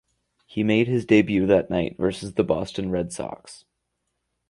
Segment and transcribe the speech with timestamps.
[0.47, 3.65] He made his debut that night versus the Boston Red Sox.